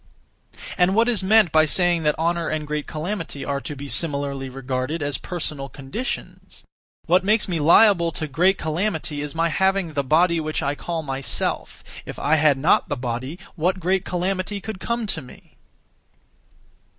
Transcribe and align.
And 0.79 0.95
what 0.95 1.07
is 1.07 1.21
meant 1.21 1.51
by 1.51 1.65
saying 1.65 2.01
that 2.01 2.17
honour 2.17 2.47
and 2.47 2.65
great 2.65 2.87
calamity 2.87 3.45
are 3.45 3.61
to 3.61 3.75
be 3.75 3.87
(similarly) 3.87 4.49
regarded 4.49 5.03
as 5.03 5.19
personal 5.19 5.69
conditions? 5.69 6.63
What 7.05 7.23
makes 7.23 7.47
me 7.47 7.59
liable 7.59 8.11
to 8.13 8.25
great 8.25 8.57
calamity 8.57 9.21
is 9.21 9.35
my 9.35 9.49
having 9.49 9.93
the 9.93 10.03
body 10.03 10.39
(which 10.39 10.63
I 10.63 10.73
call 10.73 11.03
myself); 11.03 11.83
if 12.03 12.17
I 12.17 12.37
had 12.37 12.57
not 12.57 12.89
the 12.89 12.97
body, 12.97 13.37
what 13.55 13.79
great 13.79 14.03
calamity 14.03 14.59
could 14.59 14.79
come 14.79 15.05
to 15.05 15.21
me? 15.21 15.53